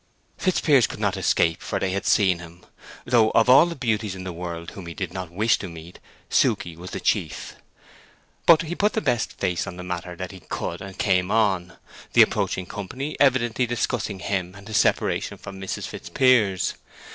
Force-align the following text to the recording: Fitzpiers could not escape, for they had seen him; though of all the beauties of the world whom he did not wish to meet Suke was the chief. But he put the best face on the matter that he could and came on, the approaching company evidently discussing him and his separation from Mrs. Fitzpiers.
Fitzpiers 0.35 0.87
could 0.87 0.99
not 0.99 1.15
escape, 1.15 1.61
for 1.61 1.79
they 1.79 1.91
had 1.91 2.07
seen 2.07 2.39
him; 2.39 2.65
though 3.05 3.29
of 3.35 3.47
all 3.47 3.67
the 3.67 3.75
beauties 3.75 4.15
of 4.15 4.23
the 4.23 4.33
world 4.33 4.71
whom 4.71 4.87
he 4.87 4.95
did 4.95 5.13
not 5.13 5.29
wish 5.29 5.59
to 5.59 5.69
meet 5.69 5.99
Suke 6.27 6.63
was 6.75 6.89
the 6.89 6.99
chief. 6.99 7.53
But 8.47 8.63
he 8.63 8.73
put 8.73 8.93
the 8.93 8.99
best 9.01 9.33
face 9.37 9.67
on 9.67 9.77
the 9.77 9.83
matter 9.83 10.15
that 10.15 10.31
he 10.31 10.39
could 10.39 10.81
and 10.81 10.97
came 10.97 11.29
on, 11.29 11.73
the 12.13 12.23
approaching 12.23 12.65
company 12.65 13.15
evidently 13.19 13.67
discussing 13.67 14.17
him 14.21 14.55
and 14.55 14.67
his 14.67 14.77
separation 14.77 15.37
from 15.37 15.61
Mrs. 15.61 15.85
Fitzpiers. 15.85 16.73